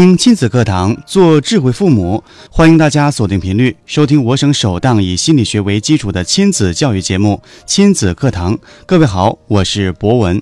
[0.00, 2.22] 听亲子课堂，做智慧父母。
[2.52, 8.54] 欢迎大家锁定频率，收听我省首档以心理学为基础的亲子教育节目《亲子课堂》。
[8.86, 10.40] 各位好，我是博文。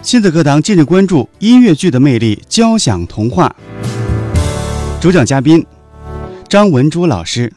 [0.00, 3.52] 亲子课堂近日关注音乐剧的魅力，交响童话。
[5.00, 5.66] 主讲嘉宾
[6.48, 7.52] 张文珠老师。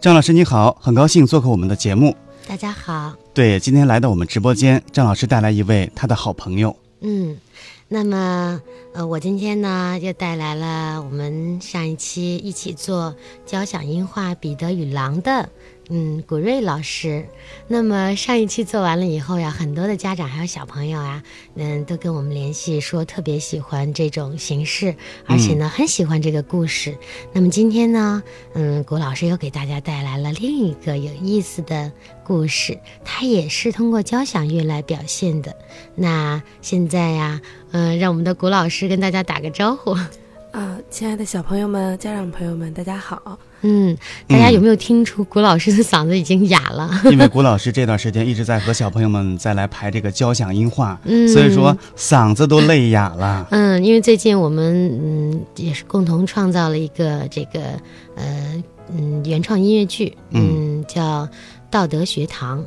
[0.00, 2.16] 张老师你好，很高兴做客我们的节目。
[2.56, 6.74] 大家好，对，今天来到我们直播间，郑老师带来一位他的好朋友。
[7.02, 7.36] 嗯，
[7.86, 8.58] 那么
[8.94, 13.14] 呃，我今天呢又带来了我们上一期一起做
[13.44, 15.46] 交响音画《彼得与狼》的。
[15.88, 17.24] 嗯，古瑞老师，
[17.68, 21.22] 那么上一期做完了以后呀，很多的家长还有小朋友啊，
[21.54, 26.98] 嗯，都跟我们联系说特别喜欢这种形式，而且呢很喜欢这个故事。
[27.32, 28.20] 那么今天呢，
[28.54, 31.92] 嗯，古老师又给大家带来了另一个有意思的
[32.24, 35.54] 故事，它也是通过交响乐来表现的。
[35.94, 37.40] 那现在呀，
[37.70, 39.96] 嗯，让我们的古老师跟大家打个招呼。
[40.50, 43.38] 啊，亲爱的小朋友们、家长朋友们，大家好。
[43.68, 43.96] 嗯，
[44.28, 46.88] 大家有没有听出谷老师的嗓子已经哑了？
[47.10, 53.48] 因为谷老师这段时间一直在和小朋友们再来排这个交响音画，嗯所以说嗓子都累哑了。
[53.50, 57.60] 嗯，因为最近我们嗯也是共同创造了一个这个
[58.14, 58.62] 呃
[58.94, 61.26] 嗯原创音乐剧，嗯叫
[61.68, 62.60] 《道德学堂》。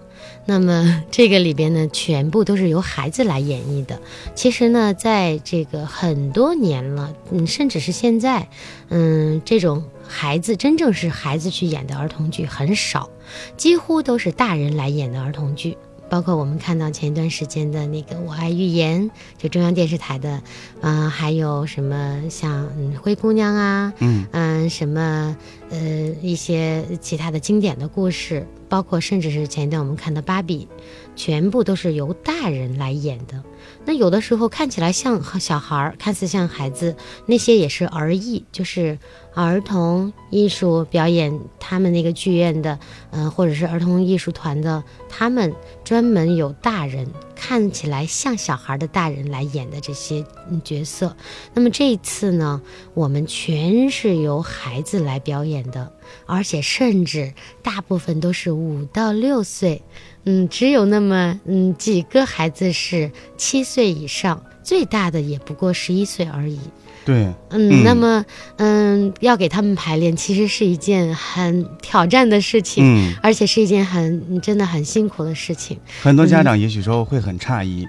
[0.45, 4.01] 那么这个里边呢，全部都是由孩子来演绎的。
[4.33, 8.49] 其实呢，在这个很多年了，嗯，甚至是现在，
[8.89, 13.09] 嗯，这种孩子真正是孩子去演的儿童剧很少，
[13.55, 15.77] 几乎都是大人来演的儿童剧。
[16.09, 19.03] 包括我们看到前一段时间的那个《我爱寓言》，
[19.37, 20.41] 就中央电视台的，
[20.81, 25.37] 嗯、还有什么像嗯灰姑娘啊，嗯嗯，什么
[25.69, 25.77] 呃
[26.23, 30.67] 一些其他的经典的故事，包括甚至是前一段我们看的芭比，
[31.15, 33.43] 全部都是由大人来演的。
[33.85, 36.95] 那有的时候看起来像小孩儿，看似像孩子，
[37.27, 38.97] 那些也是儿艺，就是
[39.41, 42.77] 儿童艺术表演，他们那个剧院的，
[43.11, 45.55] 嗯、或者是儿童艺术团的，他们
[45.85, 47.07] 专门有大人
[47.37, 50.25] 看起来像小孩的大人来演的这些
[50.65, 51.15] 角色。
[51.53, 52.61] 那么这一次呢，
[52.93, 55.89] 我们全是由孩子来表演的，
[56.25, 57.33] 而且甚至
[57.63, 59.81] 大部分都是五到六岁，
[60.25, 66.59] 嗯，只有那么嗯几个孩子是七岁以上，最大的也不过十一岁而已。
[67.09, 67.83] 对，嗯，嗯。
[67.83, 68.23] 那么
[68.57, 75.75] 嗯，要给他们排练，其实是一件很挑战的事情，嗯，而且是一件很真的很辛苦的事情。
[76.03, 77.87] 很多家长也许说会很诧异，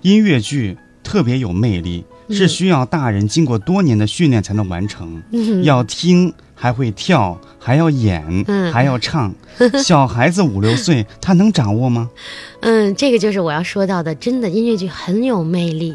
[0.00, 6.32] 音乐剧特别有魅力，是需要大人经过多年的训练才能完成，嗯，要听
[6.64, 9.34] 还会跳，还要演，嗯还要唱。
[9.84, 12.10] 小孩子五六岁，他能掌握吗？
[12.60, 15.94] 嗯，这个就是我要说到的，真的音乐剧很有魅力。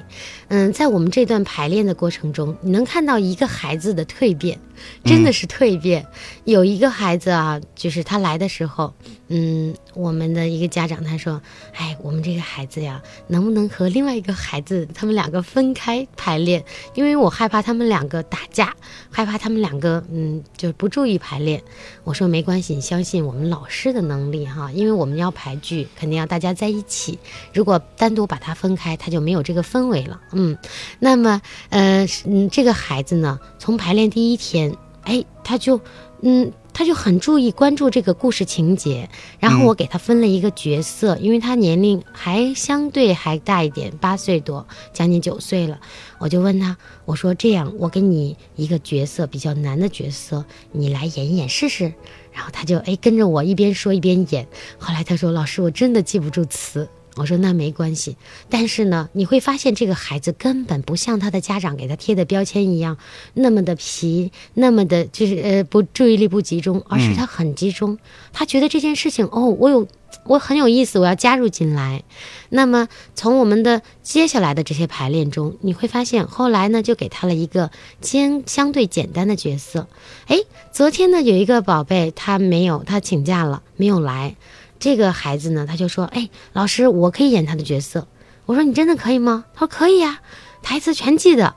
[0.49, 4.59] 嗯，在我们这段排练的过程中，你能看到一个孩子的蜕变，
[5.03, 6.05] 真的是蜕变。
[6.45, 8.93] 有一个孩子啊，就是他来的时候，
[9.27, 11.41] 嗯，我们的一个家长他说
[11.75, 16.63] ：“哎，我们这个孩子呀，能不能和另外一个孩子他们两个分开排练？
[16.93, 18.73] 因为我害怕他们两个打架，
[19.11, 21.63] 害怕他们两个嗯就是不注意排练。”
[22.03, 27.17] 我说没关系，你相信我们老师的能力哈，因为我们要排剧，肯定要大家在一起。
[27.53, 30.19] 如果单独把它分开，他就没有这个氛围了。
[30.33, 30.57] 嗯，
[30.99, 35.79] 那么呃嗯，这个孩子呢，从排练第一天，哎，他就
[36.21, 36.51] 嗯。
[36.79, 45.77] 他就很注意关注这个故事情节，然后我给他分了一个角色，因为他年龄还相对还大一点，八岁多，将近九岁了。
[46.19, 51.93] 我就问他，我说这样，我给你一个角色比较难的角色，你来演一演试试。
[52.31, 54.47] 然后他就哎跟着我一边说一边演。
[54.77, 58.15] 后来他说：“老师，我真的记不住词。”我说那没关系，
[58.49, 62.97] 但是呢，你会发现这个孩子根本不像他的家长给他贴的标签一样
[63.33, 67.97] 那么的皮，那么的就是呃不注意力不集中，而是他很集中。
[68.31, 69.87] 他觉得这件事情哦，我有
[70.23, 72.03] 我很有意思，我要加入进来。
[72.49, 77.69] 那么从我们的接下来的这些排练中，你会发现后来呢就给他了一个
[78.01, 79.87] 相相对简单的角色。
[80.27, 80.37] 哎，
[80.71, 84.35] 昨天呢有一个宝贝他没有他请假了没有来。
[84.79, 88.07] 这个孩子呢，他就说：“哎，老师，我可以演他的角色。”
[88.47, 90.21] 我说：“你真的可以吗？”他说：“可以呀、
[90.63, 91.55] 台词全记得。”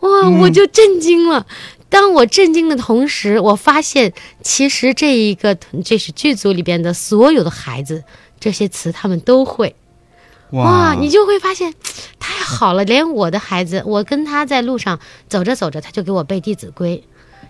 [0.00, 1.46] 哇，我就震惊了。
[1.88, 5.54] 当我震惊的同时，我发现其实这一个
[5.84, 8.02] 这是剧组里边的所有的孩子，
[8.40, 9.76] 这些词他们都会。
[10.52, 11.72] 哇，你就会发现
[12.18, 14.98] 太好了，连我的孩子，我跟他在路上
[15.28, 17.04] 走着走着，他就给我背《弟子规》，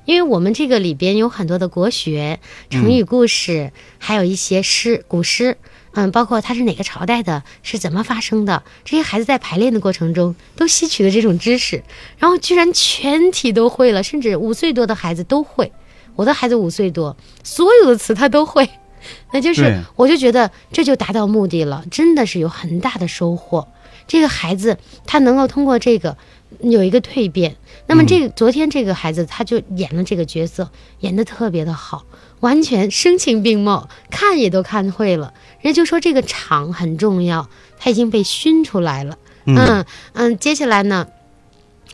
[0.05, 2.41] 因为我们这个里边有很多的国学、
[2.71, 5.57] 成语故事，还有一些诗、古诗。
[5.95, 11.85] 嗯，包括它是哪个朝代的，是怎么发生的，这些孩子在排练的过程中都吸取了这种知识，
[12.17, 15.71] 然后居然全体都会了，甚至五岁多的孩子都会。
[16.17, 17.15] 我的孩子五岁多，
[17.45, 18.67] 所有的词他都会，
[19.33, 23.69] 那就是我就觉得这就达到目的了，真的是有很大的收获。
[24.09, 26.17] 这个孩子他能够通过这个
[26.61, 27.57] 有一个蜕变，
[27.87, 30.71] 那么这个昨天这个孩子他就演了这个角色，
[31.01, 32.05] 演得特别的好。
[32.41, 35.33] 完全声情并茂，看也都看会了。
[35.61, 39.17] 人家就说这个场很重要，他已经被熏出来了。
[39.47, 39.85] 嗯
[40.15, 41.07] 嗯，接下来呢，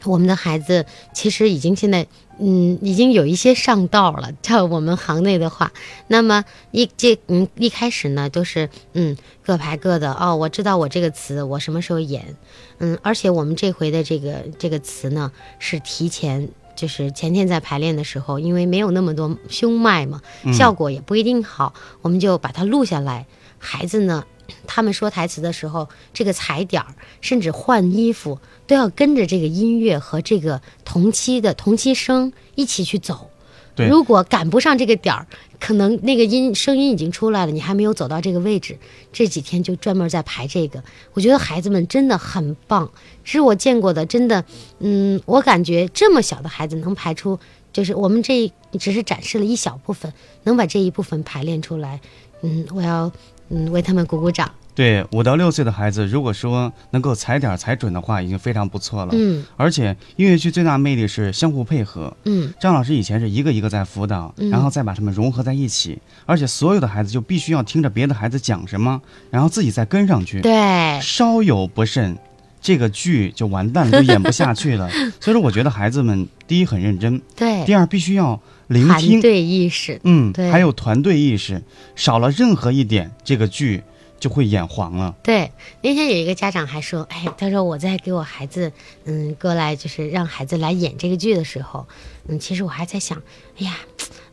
[0.04, 2.06] 我们的孩子其实已经现在
[2.40, 5.72] 嗯已经有一些上道了，叫我们行内的话。
[6.06, 12.36] 那么一这嗯一开始呢都是嗯各排各的哦，我知道我这个词我什么时候演，
[12.78, 16.48] 嗯，而且我们这回的这个这个词呢是提前。
[16.78, 23.26] 就是前天在排练的时候，因为没有那么多胸麦嘛，效果也不一定好，我们就把它录下来。
[23.58, 24.24] 孩子呢，
[24.66, 33.30] 他们说台词的时候，这个踩点儿，甚至换衣服，都要跟着这个音乐和这个同期的同期声一起去走。
[33.88, 35.24] 如果赶不上这个点儿，
[35.60, 38.76] 可能那个音声音已经出来了，你还没有走到这个位置。
[39.12, 42.90] 这几天就专门在排这个，我觉得孩子们真的很棒，
[43.22, 44.44] 是我见过的，真的，
[44.80, 47.38] 嗯，我感觉这么小的孩子能排出，
[47.72, 50.12] 就是我们这只是展示了一小部分，
[50.42, 52.00] 能把这一部分排练出来，
[52.42, 53.12] 嗯，我要
[53.50, 54.50] 嗯为他们鼓鼓掌。
[54.74, 59.10] 对五到六岁的孩子，如果说能够踩点踩准的话，已经非常不错了。
[59.12, 62.16] 嗯，而且音乐剧最大魅力是相互配合。
[62.26, 70.40] 嗯，张老师以前是一个一个在辅导，然后再把他们融合在一起，而且所有的孩子就必须要听着别的孩子讲什么，然后自己再跟上去。
[70.40, 72.16] 对，稍有不慎，
[72.60, 74.88] 这个剧就完蛋了，就演不下去了。
[75.18, 81.62] 所以说，我觉得孩子们第一很认真，对，第二必须要聆听，团队意识，嗯，对，还有团队意识，
[81.96, 83.82] 少了任何一点，这个剧。
[84.20, 85.14] 就会演黄了。
[85.22, 88.72] 对，那天有一个家长还说：“哎，他说我在给我孩子，
[89.04, 91.86] 嗯，过来就是让孩子来演这个剧的时候，
[92.26, 93.22] 嗯，其实我还在想，
[93.60, 93.76] 哎呀，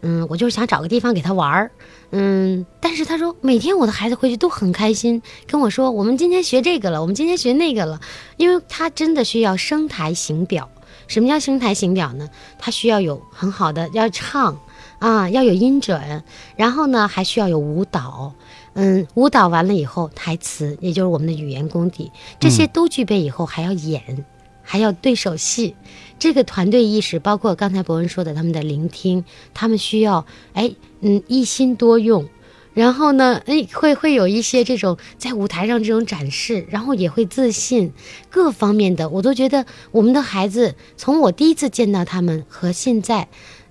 [0.01, 1.71] 嗯，我就是想找个地方给他玩儿，
[2.09, 8.01] 嗯，但是他说每天我的孩子回去都很开心，跟我说我们今天学这个了，我们今天学那个了，
[8.37, 10.67] 因为他真的需要声台形表。
[11.07, 12.29] 什么叫声台形表呢？
[12.57, 14.59] 它需要有很好的要唱
[14.99, 16.23] 啊，要有音准，
[16.55, 18.33] 然后呢还需要有舞蹈。”
[18.77, 22.11] 嗯，舞蹈完了以后，台词也就是我们的语言功底，
[22.41, 24.25] 这些都具备以后，还要演，
[24.61, 25.73] 还要对手戏，
[26.19, 30.69] 这个团队意识，包括刚才博文说的他们的聆听，他们需要哎，
[30.99, 32.27] 嗯，一心多用，
[32.75, 37.91] 然后呢，哎，会会有一些这种在舞台上这种展示，然后也会自信，
[38.29, 43.27] 各方面的，我都觉得我们的孩子从我第一次见到他们和现在。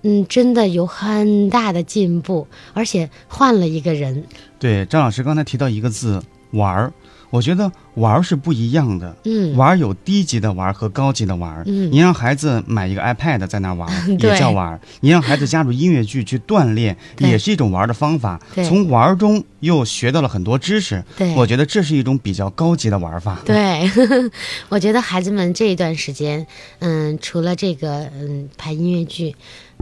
[0.07, 4.23] 嗯，真的有很大的进步，而且换了一个人。
[4.59, 6.21] 对，张老师刚才提到一个字
[6.53, 6.93] “玩儿”，
[7.35, 7.71] 我觉得。
[7.95, 11.63] 玩儿是不一样的，嗯，玩儿有低级的玩儿和高级的玩儿。
[11.65, 18.37] 嗯，你让孩子买一个 iPad 在那玩儿， 也叫玩儿；你让孩子加入音乐剧去锻炼， 也是一种玩的方法。
[18.67, 21.01] 从玩儿中又学到了很多知识。
[21.17, 23.39] 对，我觉得这是一种比较高级的玩法。
[23.45, 23.89] 对，
[24.67, 26.45] 我觉得孩子们这一段时间，
[26.79, 29.33] 嗯，除了这个，嗯，排音乐剧，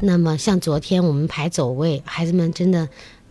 [0.03, 2.87] 那么像昨天我们排走位，孩子们真的。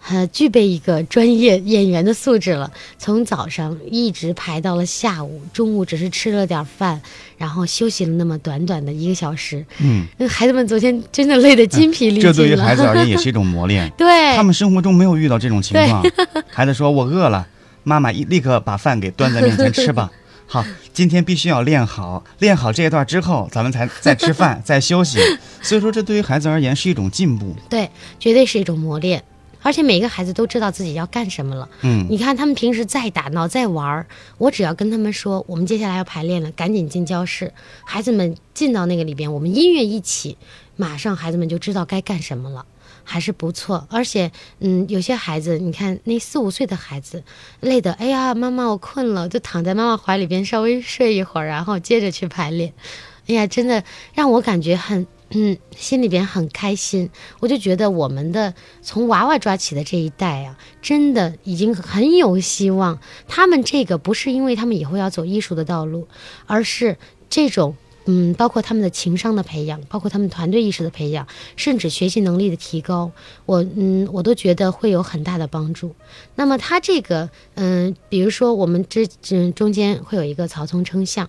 [0.09, 2.71] 呃，具备一个专业演员的素质了。
[2.99, 7.01] 从早上一直排到了下午，中午只是吃了点饭，
[7.39, 9.65] 然后休息了那么短短的一个小时。
[9.79, 12.33] 嗯，孩子们昨天真的累得筋疲力尽了。
[12.33, 13.91] 这对于孩子而言也是一种磨练。
[13.97, 16.05] 对，他们生活中没有遇到这种情况。
[16.51, 17.47] 孩子说：“我饿了，
[17.85, 20.11] 妈妈一立刻把饭给端在面前吃吧。
[20.45, 25.19] ”好，今天必须要练好，练好这一段之后，咱们才再吃饭，再休息。
[25.63, 27.55] 所以说，这对于孩子而言是一种进步。
[27.71, 29.23] 对，绝对是一种磨练。
[29.63, 31.69] 而且每个孩子都知道自己要干什么了。
[31.83, 34.07] 嗯，你看他们平时再打闹再玩儿，
[34.39, 37.53] 我只要跟他们说，我们接下来要排练了，赶紧进教室。
[37.85, 40.37] 孩子们进到那个里边，我们音乐一起，
[40.77, 42.67] 马上孩子们就知道该干什么了，
[43.05, 43.87] 还是不错。
[43.89, 47.23] 而且，嗯，有些孩子，你看那四五岁的孩子，
[47.61, 52.73] 累的，哎呀，妈妈我困了，就躺在妈妈怀里边稍微睡一会儿，然后接着去排练。
[53.29, 55.07] 哎呀，真的让我感觉很。
[55.35, 57.09] 嗯，心里边很开心，
[57.41, 62.99] 我就觉得我们的从娃娃抓起的这一代啊，真的已经很有希望。
[63.29, 66.07] 他们这个不是因为他们以后要走艺术的道路，
[66.47, 66.99] 而是
[67.31, 73.11] 这种嗯，包括他们的情商的培养，包括他们团队意识的培养，甚至学习能力的提高，
[73.47, 75.95] 我嗯，我都觉得会有很大的帮助。
[76.35, 81.29] 那么他这个，嗯，比如说我们之嗯中间会有一个曹冲称象，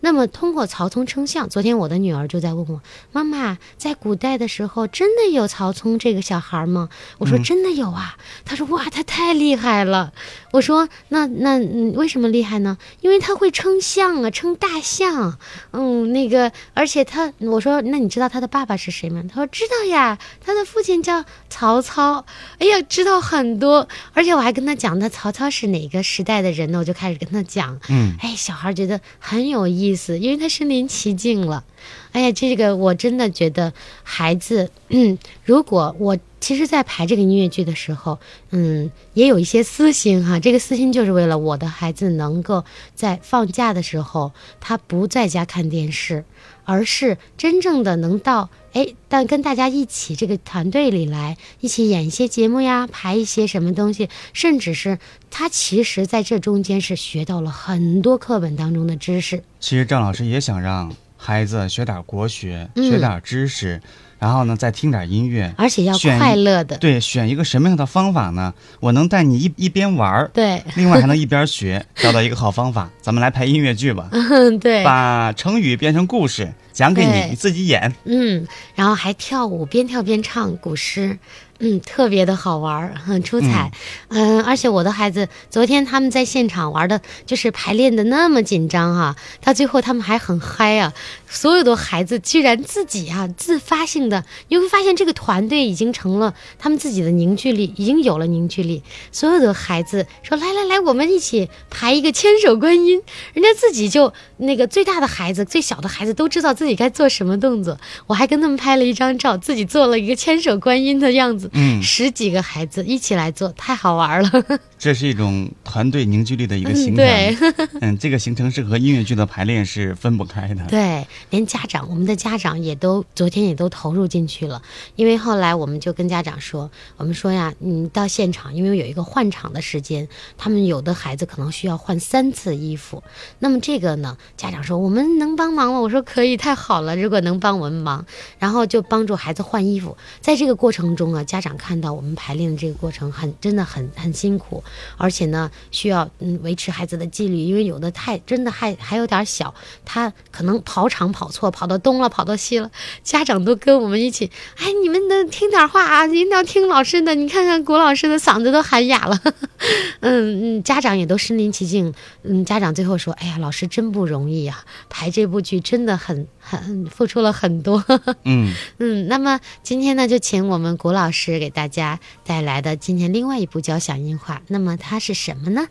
[0.00, 2.80] 那么通过曹冲称象，昨天我的女儿就在问我
[3.12, 6.88] 妈妈，在古代的时候真的有曹冲这个小孩吗？
[7.18, 8.16] 我说真的有啊。
[8.44, 10.12] 她说哇，他太厉害了。
[10.52, 12.78] 我说那那嗯，为什么厉害呢？
[13.00, 15.38] 因为他会称象啊，称大象。
[15.72, 19.22] 嗯，那个而且他我说那你知道他的爸爸是谁吗？
[19.28, 22.24] 他说知道呀，他的父亲叫曹操。
[22.58, 26.78] 哎呀，知道很多，而且我还跟他讲，那曹操是哪个时代的人呢？
[26.78, 27.80] 我就开始跟他讲。
[27.88, 31.64] 嗯，哎，小孩觉得很有意思，因为他身临其境了。
[32.12, 33.72] 哎呀，这个我真的觉得
[34.02, 38.18] 孩子，嗯， 如果我其实，在排这个音乐剧的时候，
[38.50, 40.38] 嗯，也有一些私心哈。
[40.38, 42.64] 这个私心就是为了我的孩子能够
[42.94, 46.24] 在放假的时候，他不在家看电视，
[46.64, 54.98] 而是真正的能到哎，但跟大家一起这个团队里来，一起演一些节目呀，排一些什么东西，甚至是
[55.30, 59.42] 他其实在这中间是学到了很多课本当中的知识。
[59.60, 60.94] 其实郑老师也想让
[61.26, 62.90] 孩子学点国学，嗯。
[62.90, 63.80] 学点知识，
[64.18, 68.52] 然后呢再听点音乐，而且要快乐的，对，选一个什么样的方法呢？
[68.78, 72.90] 我能带你一一边玩儿，对， 另外还能一边学，找到一个好方法。
[73.00, 77.90] 咱们来拍音乐剧吧，嗯， 对，把成语变成故事，讲给你，你自己演。
[78.04, 81.18] 嗯，然后还跳舞，边跳边唱古诗，
[81.60, 83.70] 嗯，特别的好玩儿，很出彩，
[84.08, 84.42] 嗯。
[84.42, 90.92] 而且我的孩子昨天他们在现场玩的，就是排练的那么紧张哈、到最后他们还很嗨啊，
[91.28, 98.82] 所有的孩子居然自己啊自发性的，你会发现这个团队已经成了他们自己的凝聚力，已经有了凝聚力，
[99.12, 103.00] 所有的孩子说来来来，我们一起排一个千手观音，
[103.32, 107.78] 人家自己就那个最大的孩子、最小的孩子都知道自己该做什么动作。
[108.08, 114.30] 我还跟他们拍了一张照，自己做了一个千手观音的样子，嗯十几个孩子一起来做，太好玩了。
[114.78, 116.96] 这是一种团队凝聚力的一个形成。
[116.96, 117.36] 对
[117.80, 120.64] 嗯，这个形成是和音乐剧的排练是分不开的。
[120.66, 124.60] 对，连家长，我们的家长也都昨天也都投入进去了，
[124.96, 133.02] 因为后来我们就跟家长说，我们说呀，你到现场，因为有一个换场的时间，他们有的孩子可能需要换三次衣服，
[133.38, 135.80] 那么这个呢，家长说我们能帮忙吗？
[135.80, 138.04] 我说可以，太好了，如果能帮我们忙，
[138.38, 139.96] 然后就帮助孩子换衣服。
[140.20, 144.62] 在这个过程中啊，家家长看到我们排练的这个过程很真的很很辛苦，
[144.96, 149.52] 而且呢，需要嗯维持孩子的纪律，因为有的太真的还还有点小，
[149.84, 152.70] 他可能跑场跑错，跑到东了，跑到西了，
[153.02, 159.20] 家长都跟我们一起，哎，你们能听点话啊，一定要听老师的，你看看谷老师的嗓子都喊哑了，
[159.98, 167.82] 嗯嗯，家长也都身临其境，嗯，家长最后说，哎呀，老师真不容易呀、排这部剧真的很很付出了很多。
[168.24, 175.66] 嗯， 嗯，那么今天呢，就请我们谷老师给大家带来的今天另外一部交响音画，那么它是什么呢？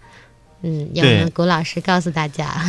[0.63, 2.63] 嗯，由我们谷老师告诉大家。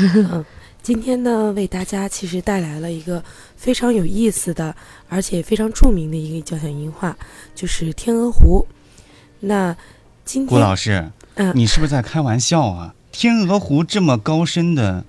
[0.83, 3.25] 今天呢，为大家其实带来了一个
[3.57, 4.77] 非常有意思的，
[5.09, 7.17] 而且非常著名的一个交响音画，
[7.55, 8.67] 就是《天鹅湖》。
[9.41, 9.75] 那
[10.27, 12.95] 今郭天，老师，嗯你是不是在开玩笑啊？
[13.13, 15.05] 天鹅湖这么高深的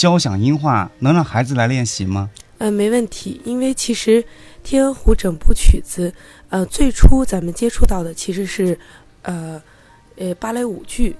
[0.00, 2.30] 交响音画，能让孩子来练习吗？
[2.56, 4.22] 呃，没问题，因为其实
[4.64, 6.10] 《天鹅湖》整部曲子，
[6.48, 8.78] 呃，最初咱们接触到的其实是，
[9.20, 9.62] 呃，
[10.16, 11.14] 呃，芭蕾舞剧，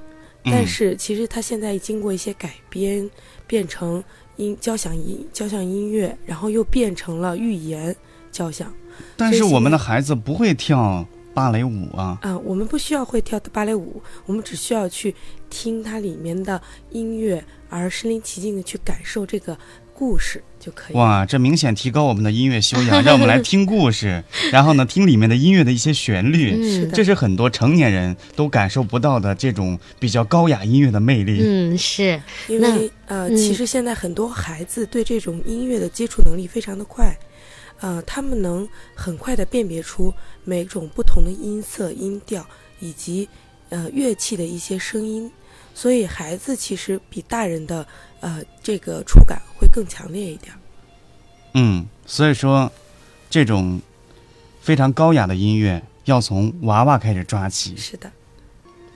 [0.44, 3.06] 但嗯是其实它现在经过一些改编，
[3.46, 4.02] 变成
[4.36, 7.94] 音交响音交响音乐，然后又变成了寓言
[8.32, 8.72] 交响。
[9.14, 11.06] 但是我们的孩子不会跳
[11.40, 12.18] 芭蕾舞啊。
[12.20, 15.14] 啊、我们不需要会跳芭蕾舞，我们只需要去
[15.48, 19.56] 听它里面的音乐，而身临其境的去感受这个
[19.94, 21.00] 故事就可以了。
[21.00, 31.40] 哇，这明显提高我们的音乐修养，让我们来听故事，然后呢，听里面的音乐的一些旋律，是的这是很多成年人都感受不到的这种比较高雅音乐的魅力。
[31.42, 37.16] 嗯，是，因为呃，嗯其实现在很多孩子对这种音乐的接触能力非常的快，
[37.80, 40.12] 呃，他们能很快的辨别出
[40.44, 42.46] 每种不同的音色、音调
[42.78, 43.28] 以及
[43.70, 45.30] 呃乐器的一些声音，
[45.74, 47.86] 所以孩子其实比大人的
[48.20, 50.52] 呃这个触感会更强烈一点。
[51.54, 52.70] 嗯，所以说，
[53.28, 53.80] 这种
[54.60, 57.76] 非常高雅的音乐要从娃娃开始抓起。
[57.76, 58.12] 是的，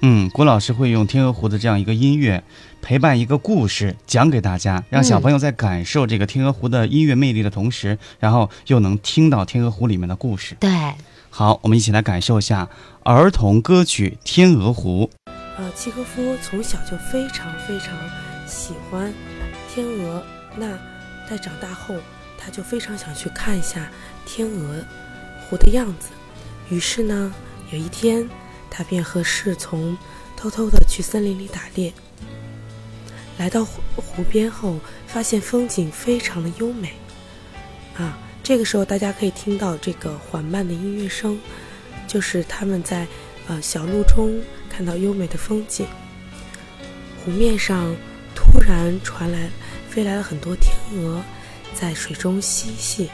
[0.07, 2.45] 嗯，郭老师会用《天鹅湖》的这样一个音乐
[2.83, 10.55] 陪伴一个故事讲给大家，让小朋友在感受这个天鹅湖的音乐魅力的同时，然后又能听到天鹅湖里面的故事。
[10.61, 10.71] 对，
[11.31, 12.69] 好，我们一起来感受一下
[13.03, 15.11] 儿童歌曲《天鹅湖》。
[15.57, 17.97] 呃，契诃夫从小就非常非常
[18.47, 19.11] 喜欢
[19.75, 20.23] 天鹅。
[20.55, 20.69] 那
[21.27, 21.95] 在长大后，
[22.37, 23.89] 他就非常想去看一下
[24.27, 24.85] 天鹅
[25.49, 26.11] 湖的样子。
[26.69, 27.33] 于是呢，
[27.73, 28.29] 有一天，
[28.77, 29.97] 他便和侍从
[30.37, 31.93] 偷偷的去森林里打猎。
[33.39, 36.93] 来到湖湖边后，发现风景非常的优美。
[37.97, 41.39] 啊，这个时候大家可以听到这个缓慢的音乐声，
[42.09, 43.07] 就是他们在
[43.47, 45.87] 呃小路中看到优美的风景。
[47.25, 47.95] 湖面上
[48.35, 49.49] 突然传来
[49.89, 51.23] 飞来了很多天鹅，
[51.75, 53.09] 在水中嬉戏。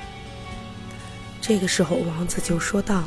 [1.38, 3.04] 这个时候，王子就说道。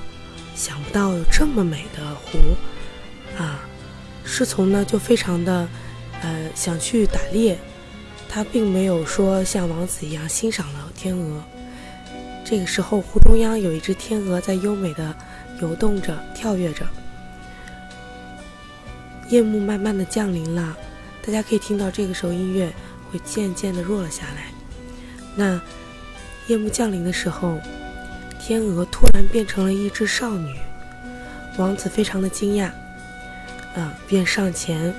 [0.56, 2.38] 想不到有这么美的湖，
[3.38, 3.60] 啊！
[4.24, 5.68] 侍从呢就非常的，
[6.22, 7.58] 呃，想去打猎，
[8.30, 11.44] 他并没有说像王子一样欣赏了天鹅。
[12.46, 15.16] 这个时候，湖中央有一只天鹅在优美的
[15.62, 16.86] 游动着、跳跃着。
[19.30, 20.78] 夜幕慢慢的降临了，
[21.26, 22.72] 大家可以听到这个时候音乐
[23.12, 24.52] 会渐渐的弱了下来。
[25.36, 25.60] 那
[26.48, 27.60] 夜幕降临的时候。
[28.46, 30.54] 天鹅突然变成了一只少女，
[31.58, 32.66] 王子非常的惊讶，
[33.74, 34.94] 啊，便上前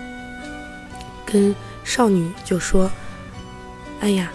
[1.26, 2.90] 跟少女就说
[4.00, 4.32] ：“哎呀，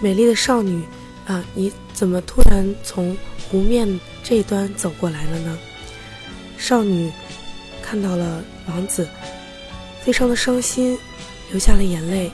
[0.00, 0.82] 美丽的少女，
[1.24, 3.16] 啊，你怎么突然从
[3.48, 3.88] 湖面
[4.24, 5.56] 这端走过来了呢？”
[6.58, 7.12] 少女
[7.80, 9.08] 看到了王子，
[10.02, 10.98] 非常的伤心，
[11.52, 12.32] 流下了眼泪，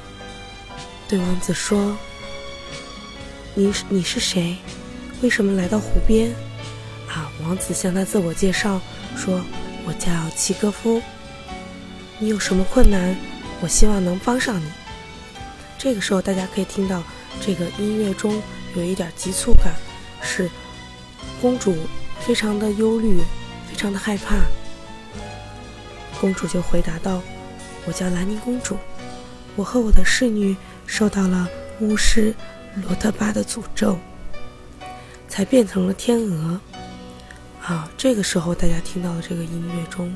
[1.07, 1.95] 对王子说
[3.53, 4.57] ：“你你是谁？”
[5.25, 6.31] 为什么来到湖边？
[7.09, 8.79] 啊，王子向他自我介绍
[9.17, 9.41] 说
[9.89, 11.01] ：“我叫齐格夫。
[12.19, 13.17] 你有什么困难？
[13.63, 14.67] 我希望能帮上你。”
[15.81, 17.03] 这个时候，大家可以听到
[17.41, 18.39] 这个音乐中
[18.77, 19.73] 有一点急促感，
[20.21, 20.51] 是
[21.41, 21.75] 公主
[22.21, 23.19] 非常的忧虑，
[23.67, 24.37] 非常的害怕。
[26.21, 27.23] 公主就回答道
[27.89, 28.77] ：“我叫兰妮公主，
[29.57, 30.55] 我和我的侍女
[30.87, 31.49] 受到了
[31.81, 32.35] 巫师
[32.87, 33.99] 罗特巴的诅咒。”
[35.35, 36.61] 才变成了天鹅，
[37.61, 37.91] 啊！
[37.99, 40.15] 这个时候，大家听到的这个音乐中，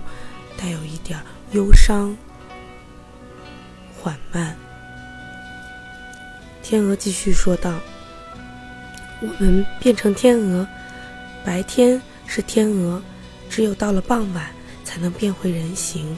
[0.56, 1.18] 带有一点
[1.50, 2.16] 忧伤、
[4.00, 4.56] 缓慢。
[6.62, 7.80] 天鹅继续说道
[9.20, 10.64] ：“我们变成天鹅，
[11.44, 13.02] 白天是天鹅，
[13.50, 14.48] 只有到了傍晚
[14.84, 16.16] 才能变回人形，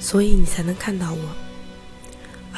[0.00, 1.22] 所以你才能看到我。”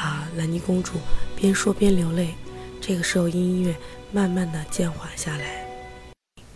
[0.01, 0.27] 啊！
[0.35, 0.93] 兰妮公主
[1.35, 2.33] 边说边流泪。
[2.81, 3.75] 这个时候，音乐。
[4.17, 5.43] 慢慢的渐缓下来。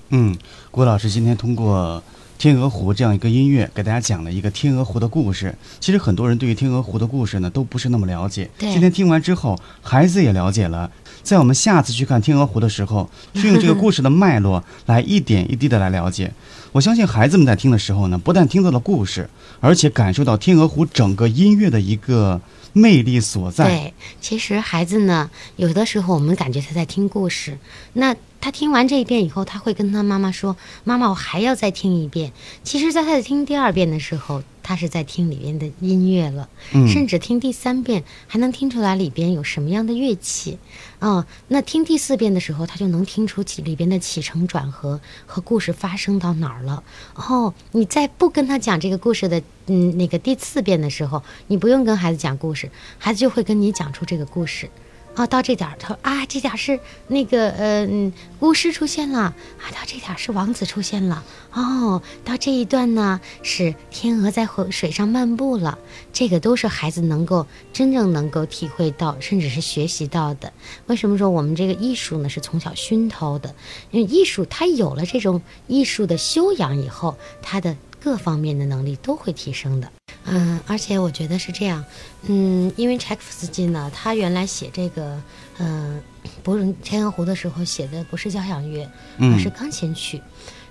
[0.09, 0.35] 嗯，
[0.71, 2.01] 郭老师今天通过
[2.41, 5.53] 《天鹅湖》这样一个音乐，给大家讲了一个天鹅湖的故事。
[5.79, 8.49] 其实很多人对于天鹅湖的故事呢，都不是那么了解。
[8.57, 10.89] 今天听完之后，孩子也了解了。
[11.21, 16.33] 在我们下次去看天鹅湖的时候，去用这个故事的脉络来一点一滴的来了解。
[16.73, 22.41] 我相信孩子们在听的时候呢，不但听到了故事，而且感受到天鹅湖整个音乐的一个。
[22.73, 23.65] 魅力所在。
[23.65, 27.57] 对，其实孩子呢，有的时候我们感觉他在听故事，
[27.93, 32.31] 那他听完这一遍以后，他会跟他妈妈说：“妈妈，我还要再听一遍。”
[32.63, 34.43] 其实，在他在听第二遍的时候。
[34.63, 36.49] 他是在听里边的音乐了，
[36.87, 40.57] 甚至听第三遍还能听出来里边有什么样的乐器，
[40.99, 46.83] 啊，那听第四遍的时候，他就能听出起里边的起承转合和故事发生到哪儿了。
[47.15, 54.69] 哦，你在不跟他讲这个故事的，嗯，那个第四遍的时候，你不用跟孩子讲故事，孩子就会跟你讲出这个故事。
[55.15, 61.21] 哦，到这点儿，他说啊，这点儿是那个呃，巫师出现了啊，到这点儿是王子出现了
[61.51, 65.77] 哦，到这一段呢是天鹅在河水上漫步了，
[66.13, 70.53] 这个都是孩子能够真正能够体会到，甚至是学习到的。
[70.87, 73.53] 为什么说我们这个艺术呢是从小熏陶的？
[73.91, 79.91] 因为艺术它有了这种艺术的修养以后，它的各方面的能力都会提升的。
[80.25, 81.83] 嗯，而且我觉得是这样，
[82.23, 85.21] 嗯，因为柴可夫斯基呢，他原来写这个，
[85.57, 86.01] 嗯，
[86.43, 90.21] 不是天鹅湖的时候写的不是交响乐，而是钢琴曲。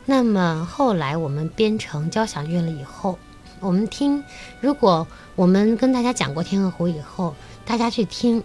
[0.06, 3.18] 那么后来我们编成交响乐了以后，
[3.58, 4.22] 我们听，
[4.60, 8.42] 如果我们跟大家讲过天鹅湖以后，大家去听，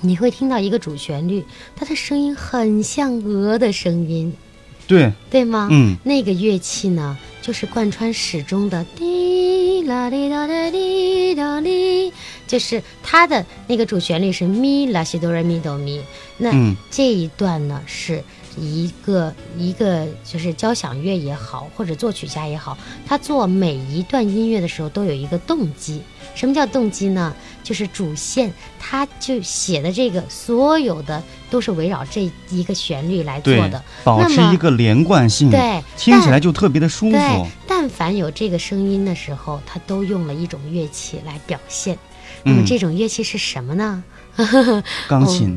[0.00, 1.44] 你会听到一个主旋律，
[1.76, 4.34] 它的声音很像鹅的声音，
[4.90, 5.68] 对，对吗？
[5.70, 9.82] 嗯，那个乐器呢，就是贯穿始终的滴。
[9.86, 12.12] 啦滴啦啦滴啦滴，
[12.46, 16.02] 就是它的那个主旋律是咪啦西哆来咪哆咪。
[16.36, 16.52] 那
[16.90, 18.22] 这一段呢，是
[18.58, 22.76] 一个一个就是交响乐也好，或者作曲家也好，
[23.06, 26.02] 他做每一段音乐的时候都有一个动机。
[26.34, 27.34] 什么叫动机呢？
[27.62, 37.46] 就是主线，他就写的这个所有的都是围绕这一个旋律来做的，保持一个连贯性，对，听起来就特别的舒服。
[37.68, 41.96] 但凡有这个声音的时候，他都用了一种乐器来表现。
[42.42, 44.02] 那么这种乐器是什么呢？
[45.06, 45.56] 钢琴。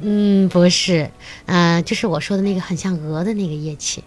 [0.00, 1.10] 嗯，不是，
[1.46, 4.04] 呃，就是我说的那个很像鹅的那个乐器。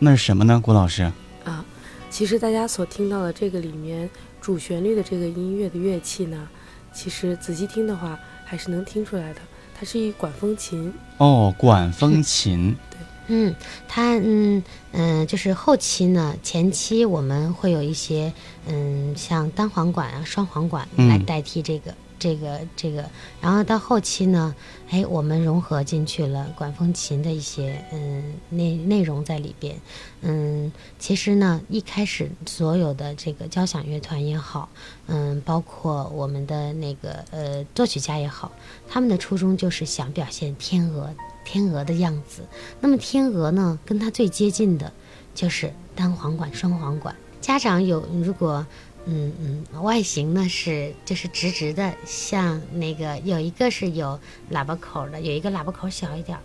[0.00, 1.04] 那是什么呢，郭老师？
[1.44, 1.64] 啊，
[2.10, 4.10] 其实大家所听到的这个里面
[4.46, 6.48] 主旋律的这个音乐的乐器呢，
[6.94, 9.40] 其实仔细听的话还是能听出来的，
[9.76, 10.94] 它是一管风琴。
[11.18, 12.76] 哦，管风琴。
[13.26, 13.52] 嗯，
[13.88, 18.32] 它嗯嗯，就是后期呢，前期我们会有一些
[18.68, 21.92] 嗯，像单簧管啊、双簧管来代替这个。
[22.18, 23.04] 这个这个，
[23.40, 24.54] 然后到后期呢，
[24.90, 29.76] 哎，我们融合进去了管风琴的一些嗯内内容在里边，
[30.22, 34.68] 嗯，其实呢，一开始所有的这个交响乐团也好，
[35.06, 38.50] 嗯，包括我们的那个呃作曲家也好，
[38.88, 41.10] 他们的初衷就是想表现天鹅
[41.44, 42.42] 天鹅的样子。
[42.80, 44.92] 那么天鹅呢，跟它最接近的，
[45.34, 47.14] 就是单簧管、双簧管。
[47.40, 48.66] 家长有如果。
[49.08, 54.18] 嗯嗯，外形呢是就是直直的，像那个有一个是有
[54.50, 56.36] 喇叭口的，有一个喇叭口小一点，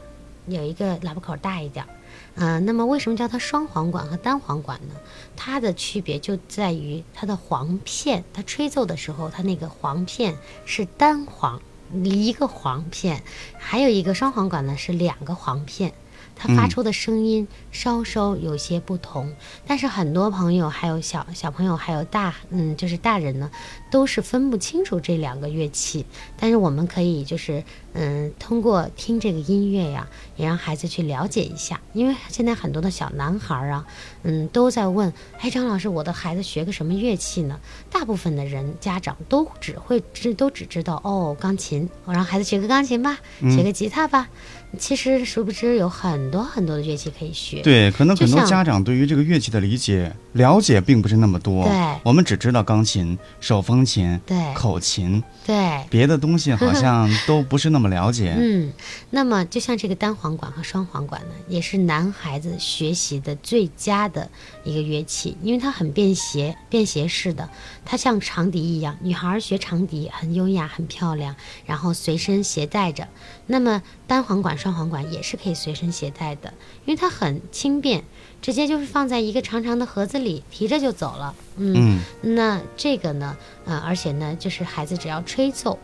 [0.45, 1.89] 有一个喇叭口大一点儿。
[2.35, 4.95] 嗯，那么为什么叫它双簧管和单簧管呢？
[5.35, 11.59] 它的区别就在于它的簧片，它吹奏的时候，它那个簧片是单簧，
[12.03, 13.23] 一个簧片，
[13.57, 15.93] 还有一个双簧管呢是两个簧片。
[16.35, 19.31] 它发出的声音稍稍有些不同，
[19.67, 23.49] 但是很多朋友还有小小朋友还有大嗯，就是大人呢，
[23.91, 26.05] 都是分不清楚这两个乐器。
[26.37, 31.79] 但是我们可以就是嗯，通过听这个音乐呀，也让孩子去了解一下。
[31.93, 33.85] 因为现在很多的小男孩啊，
[34.23, 37.59] 嗯，都在问，哎，张老师，我的孩子学个什么乐器呢？
[37.91, 44.29] 大部分的人家长都只会知都只知道哦，钢琴，我让孩子学个钢琴吧，学个吉他吧。
[44.77, 47.61] 其实殊不知有很多很多的乐器可以学。
[47.61, 51.65] 对，可能很多家长对于这个乐器的理解、了解并不是那么多。
[51.65, 58.33] 对，我们只知道钢琴、手风琴、对，口琴，对，别的东西好像都不是那么了解。
[58.39, 58.71] 嗯，
[59.09, 64.29] 那么就像这个单簧管和双簧管呢，也是男孩子学习的最佳的
[64.63, 67.49] 一个乐器，因为它很便携，便携式的，
[67.83, 73.07] 它像长笛一样，女孩学长笛很优雅、很漂亮，然后随身携带着。
[73.51, 74.57] 那么单簧管。
[74.57, 76.53] 双簧管也是可以随身携带的，
[76.85, 78.03] 因为它很轻便，
[78.41, 81.35] 直接就是放在一个长长的盒子里，提着就走了。
[81.57, 83.35] 嗯，那这个呢，
[83.65, 85.77] 呃，而且呢，就是孩子只要吹奏，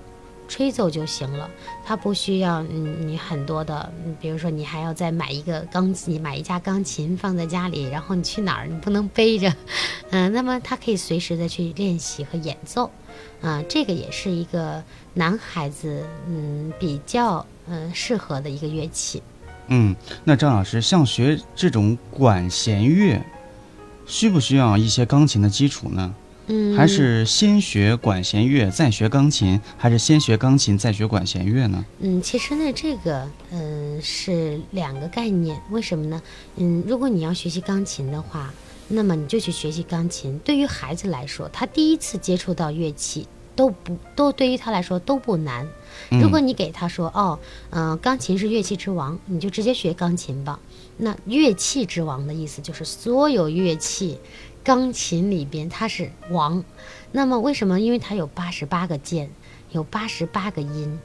[0.48, 1.50] 吹奏就行了，
[1.86, 9.54] 他不需要嗯你很多的，比如说你还要再买一个钢琴，买一架钢琴放在家里，然后你去哪儿你不能背着，
[10.12, 12.90] 嗯，那么他可以随时的去练习和演奏，
[13.42, 14.84] 啊，这个也是一个
[15.14, 17.46] 男孩子嗯比较。
[17.70, 19.22] 嗯，适合的一个乐器。
[19.68, 23.22] 嗯，那张老师，像学这种管弦乐，
[24.06, 26.16] 需不需要一些钢琴的基础呢？
[26.48, 31.86] 嗯，还是先学管弦乐再学钢琴，还是先学钢琴再学管弦乐呢？
[32.00, 35.62] 嗯，其实呢，这个嗯是两个概念。
[35.70, 36.22] 为什么呢？
[36.56, 38.54] 嗯，如果你要学习钢琴的话，
[38.88, 40.40] 那么你就去学习钢琴。
[40.40, 45.68] 对于孩子来说，他第一次接触到乐器都不都对于他来说都不难。
[46.10, 47.38] 如果你给他说哦，
[47.72, 50.58] 嗯，钢琴是乐器之王，你就直接学钢琴吧。
[50.96, 54.18] 那乐器之王的意思就是所有乐器，
[54.68, 56.62] 钢琴里边它是王。
[57.14, 57.80] 那么为什么？
[57.80, 59.30] 因为它有八十八个键，
[59.72, 61.00] 有八十八个音，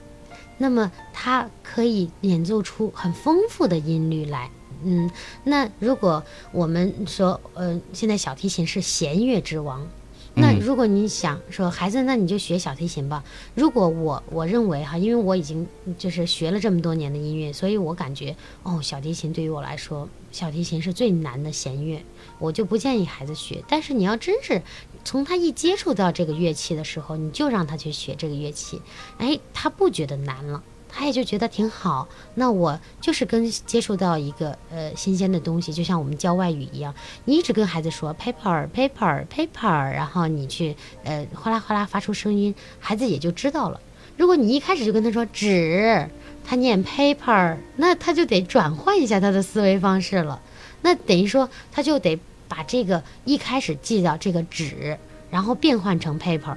[0.58, 4.50] 那么它可以演奏出很丰富的音律来。
[4.82, 5.08] 嗯，
[5.44, 9.86] 那如果我们说，呃，现在小提琴是弦乐之王。
[10.34, 13.22] 那如果你想说孩子，那你就学小提琴吧。
[13.54, 15.64] 如果我我认为哈，因为我已经
[15.96, 22.02] 就是学了这么多年的音乐，所以我感觉哦，小提琴对于我来说，小提琴是最难的弦乐，
[22.42, 23.64] 我就不建议孩子学。
[23.68, 24.60] 但是你要真是
[25.04, 28.82] 从他一接触到这个乐器的时候，你就让他去学这个乐器，
[29.16, 30.62] 哎，他不觉得难了。
[30.94, 43.80] 他也就觉得挺好，那我就是跟接触到一个呃新鲜的东西，就像我们教外语一样，你一直跟孩子说 paper paper paper，然后你去呃哗啦哗啦发出声音，孩子也就知道了。
[44.18, 46.10] 如果你一开始就跟他说纸，
[46.44, 50.42] 他念 paper，那他就得转换一下他的思维方式了，
[50.82, 52.20] 那等于说他就得
[52.52, 54.98] 把这个一开始记到这个纸，
[55.30, 56.54] 然后变换成 paper。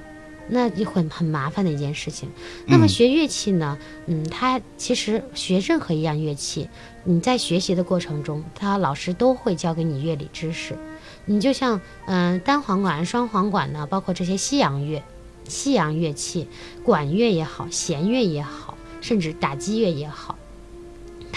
[0.48, 2.28] 那就很很麻烦的一件事情。
[2.66, 3.76] 那么学乐器呢？
[4.06, 6.68] 嗯，他其实学任何一样乐器，
[7.02, 10.76] 你在学习的过程中，他老师都会教给你乐理知识。
[11.24, 15.02] 你就像嗯，单簧管、双簧管呢，包括这些西洋乐、
[15.48, 16.46] 西洋乐器，
[16.84, 20.38] 管乐也好，弦乐也好，甚至打击乐也好，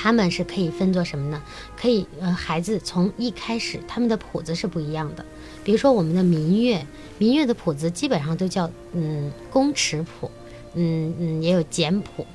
[0.02, 1.44] 他们是可以分作什么呢？
[1.76, 5.26] 可以，呃，孩子从一开始，他们的谱子是不一样的。
[5.62, 6.82] 比如说我们的民乐，
[7.18, 10.32] 民乐的谱子基本上都叫嗯宫尺谱，
[10.74, 12.26] 嗯嗯也有简谱，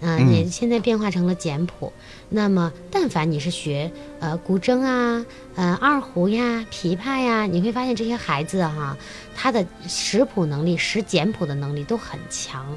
[0.00, 1.90] 嗯、嗯也现在变化成了简谱。
[2.28, 5.24] 那么，但凡你是学呃古筝啊、
[5.54, 8.94] 呃二胡呀、琵琶呀，你会发现这些孩子哈、
[9.34, 12.76] 他的识谱能力、识简谱的能力都很强。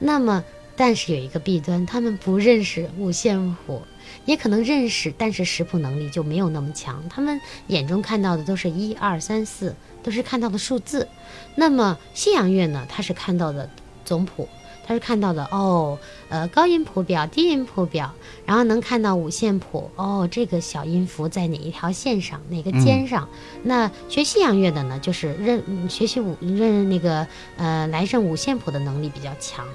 [0.00, 0.42] 那么，
[0.76, 3.82] 但是有一个弊端，他们不认识五线谱，
[4.26, 7.02] 也可能认识，但是识谱能力就没有那么强。
[7.08, 11.08] 他们眼中看到的都是一二三四，都是看到的数字。
[11.54, 13.70] 那么西洋乐呢，它是看到的
[14.04, 14.46] 总谱，
[14.86, 18.12] 它是看到的哦，呃，高音谱表、低音谱表，
[18.44, 23.28] 然后能看到五线谱，哦，这个小音符在哪一条线上，哪个尖上。
[23.62, 29.66] 那学西洋乐的呢，就是认嗯学习五认那个呃来认五线谱的能力比较强。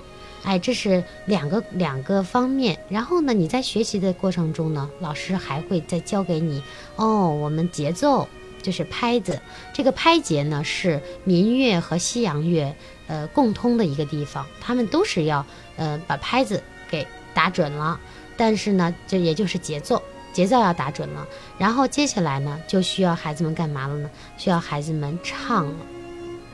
[0.44, 2.78] 哎，这是两个两个方面。
[2.90, 6.64] 然后呢，你在学习的过程中呢，老师还会再教给你
[6.96, 8.28] 哦，我们节奏
[8.62, 9.40] 就是拍子。
[9.74, 12.74] 这个拍节呢是民乐和西洋乐
[13.08, 15.46] 呃共通的一个地方，他们都是要
[15.78, 18.00] 呃把拍子给打准了，
[18.36, 20.02] 但是呢，这也就是节奏。
[20.34, 21.28] 节奏要打准了，
[21.58, 24.10] 然后接下来呢，就需要孩子们干嘛了呢？
[24.38, 25.76] 需要孩子们唱了，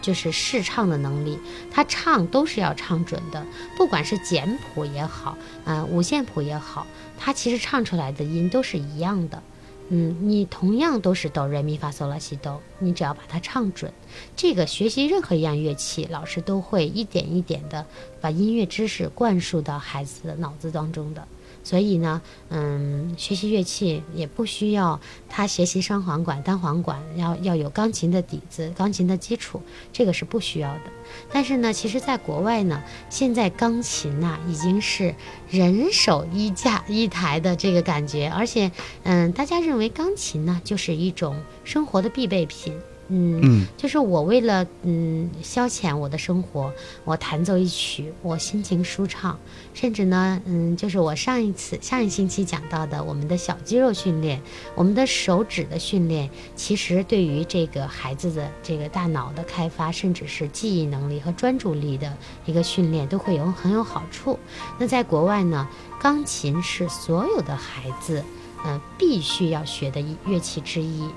[0.08, 1.38] 就是试唱的能力。
[1.70, 6.88] 他唱都是要唱准的，不管是简谱也好，啊、五线谱也好，
[7.20, 9.44] 他其实唱出来的音都是一样的。
[9.90, 13.92] 嗯，你同样都是哆来咪发嗦拉西哆，你只要把它唱准。
[14.38, 17.86] 这个学习任何一样乐器，老师都会一点一点的
[18.22, 21.28] 把音乐知识灌输到孩子的脑子当中的。
[21.68, 30.84] 所以呢，嗯，学习乐器也不需要他学习双簧管、单簧管，要要有钢琴的底子、钢琴的基础，这个是不需要的。
[31.30, 35.14] 但是呢，其实在国外呢，现在钢琴呐、已经是
[35.50, 38.72] 人手一架一台的这个感觉，而且，
[39.04, 42.74] 嗯，大家认为钢琴呢就是一种生活的必备品。
[43.10, 46.72] 嗯，嗯就是我为了嗯消遣我的生活，
[47.06, 49.38] 我弹奏一曲，我心情舒畅，
[49.74, 54.42] 甚至呢，嗯，就是我上一次上一星期讲到的我们的小肌肉训练，
[54.76, 62.16] 我们的手指的训练，其实对于这个孩子的这个大脑的开发，甚至是记忆能力和专注力的
[62.46, 64.38] 一个训练，都会有很有好处。
[64.78, 65.68] 那在国外呢，
[66.02, 68.24] 钢琴是所有的孩子，
[68.66, 71.08] 呃，必须要学的乐器之一。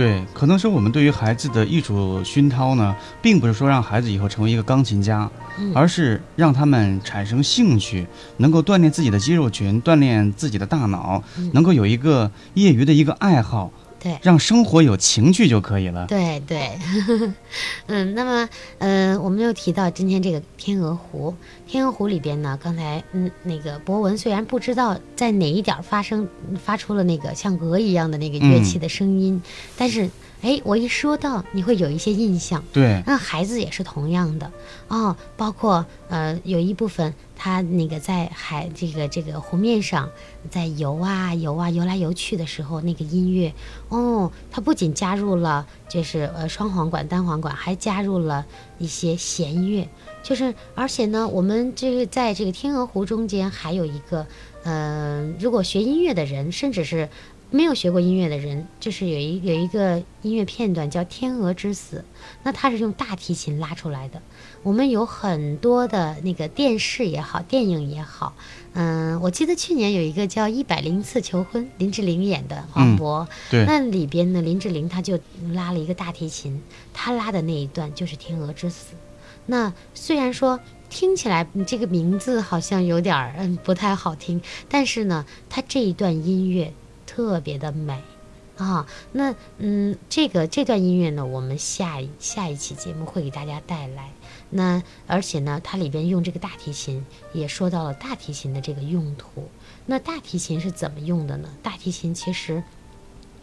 [0.00, 8.06] 对，可能说我们对于孩子的艺术熏陶呢，并不是说让孩子以后成为一个钢琴家，嗯而是让他们产生兴趣，
[8.38, 13.70] 能够锻炼自己的肌肉群，锻炼自己的大脑，嗯能够有一个业余的一个爱好，
[14.02, 14.18] 对。
[14.22, 16.06] 让生活有情趣就可以了。
[16.06, 16.70] 对对，
[17.86, 21.34] 嗯，那么，嗯、我们又提到今天这个天鹅湖，
[21.66, 26.26] 天鹅湖里边呢，刚才嗯，那个博文虽然不知道在哪一点儿发生
[26.64, 29.40] 发出了那个像鹅一样的那个乐器的声音，
[29.76, 30.08] 但是，
[30.42, 32.62] 哎，我一说到，你会有一些印象。
[32.72, 34.50] 对，那孩子也是同样的。
[34.88, 40.08] 哦，包括呃有一部分他那个在海这个这个湖面上
[40.50, 43.52] 在游啊游啊游来游去的时候，那个音乐
[43.88, 48.44] 哦，它不仅加入了就是呃双簧管、单簧管，还加入了
[48.78, 49.88] 一些弦乐，
[50.22, 54.26] 就是而且呢，我们这个在这个天鹅湖中间还有一个
[54.64, 57.08] 呃，如果学音乐的人，甚至是
[57.52, 61.98] 没有学过音乐的人，就是有一有一个音乐片段叫《天鹅之死》，
[62.44, 64.22] 那它是用大提琴拉出来的。
[64.62, 68.34] 我们有很多的那个电视也好，电影也好，
[68.74, 75.18] 嗯，我记得去年有一个叫《一百零次求婚》，林志玲演的黄渤，对那里边呢，林志玲她就
[75.52, 78.94] 拉了一个大提琴，她拉的那一段就是《天鹅之死》。
[79.46, 86.72] 那虽然说听起来嗯这个名字好像有点儿嗯不太好听，但是呢，它这一段音乐
[87.20, 88.02] 特别的美
[88.56, 88.86] 啊。
[89.12, 94.10] 那嗯，这个这段音乐呢，我们下一下一期节目会给大家带来。
[94.48, 97.04] 那而且呢，它里边用这个大提琴，
[97.34, 99.48] 也说到了大提琴的这个用途。
[99.84, 101.48] 那大提琴是怎么用的呢？
[101.62, 102.62] 大提琴其实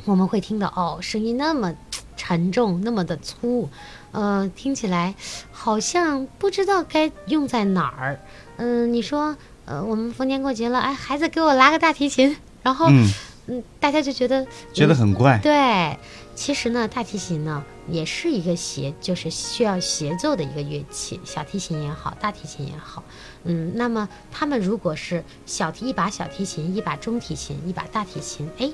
[0.06, 1.74] 我们会听到哦，声音那么
[2.16, 3.70] 沉重，那么的粗，
[4.12, 5.14] 呃，听起来
[5.52, 8.20] 好像不知道该用在哪儿。
[8.58, 13.08] 嗯、你说，呃，我们逢年过节了，哎，孩子给我拉个大提琴，然后，嗯，
[13.48, 15.40] 嗯，大家就觉得觉得很怪。
[15.42, 15.98] 对，
[16.36, 23.04] 其实呢，大提琴呢也是一个协，就是需要协奏的一个乐器，小提琴也好，大提琴也好。
[23.46, 28.70] 嗯，那么他们如果是小提一把小提琴，一把中提琴，一把大提琴，哎，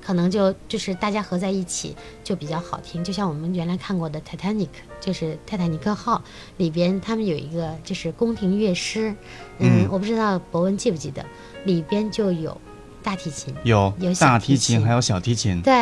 [0.00, 3.04] 可能就就是大家合在一起就比较好听。
[3.04, 4.66] 就像我们原来看过的《Titanic》，
[5.00, 6.22] 就是泰坦尼克号
[6.56, 9.14] 里边，他们有一个就是宫廷乐师，
[9.58, 11.22] 嗯，嗯我不知道博文记不记得，
[11.66, 12.58] 里边就有
[13.02, 13.54] 大提琴。
[13.64, 15.60] 有有小大提琴，还有小提琴。
[15.60, 15.72] 对，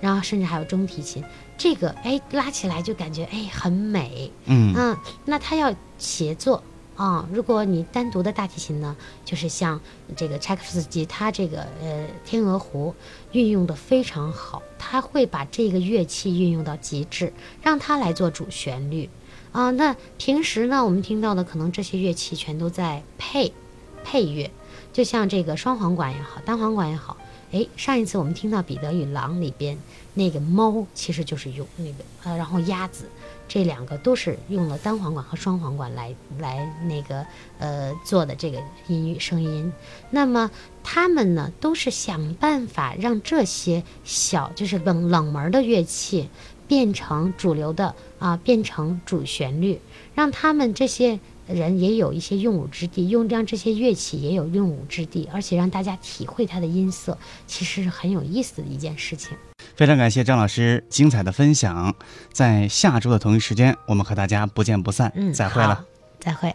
[0.00, 1.24] 然后甚至还有中提琴，
[1.56, 6.62] 这个哎拉起来就感觉哎很美，嗯，嗯，那它要协作
[6.96, 7.26] 啊。
[7.32, 9.80] 如果你单独的大提琴呢，就是像
[10.16, 12.94] 这个柴可夫斯基，他这个呃天鹅湖
[13.32, 19.08] 运用的非常好，他会把这个乐器运用到极致，让它来做主旋律
[19.52, 19.70] 啊。
[19.72, 23.52] 那平时呢，我们听到的可能这些乐器全都在配
[24.04, 24.50] 配乐，
[24.98, 27.16] 就像这个双簧管也好，单簧管也好。
[27.52, 29.78] 哎，上一次我们听到《彼得与狼》里边
[30.14, 33.04] 那个猫，其实就是用那个呃，然后鸭子，
[33.46, 37.24] 这两个都是用了单簧管和双簧管来来那个
[37.60, 39.72] 呃做的这个音乐声音。
[40.10, 40.50] 那么
[40.82, 46.28] 他们呢，都是想办法让这些小就是冷冷门的乐器
[46.66, 49.80] 变成主流的啊，变成主旋律，
[50.16, 51.20] 让他们这些。
[51.48, 59.36] 人也有一些用武之地，用让这些乐器也有用武之地，而且让大家体会它的音色，其实是很有意思的一件事情。
[59.74, 61.94] 非常感谢张老师精彩的分享，
[62.32, 65.12] 在下周的同一时间，我们和大家不见不散。
[65.14, 65.84] 嗯，再会了，
[66.20, 66.54] 再会。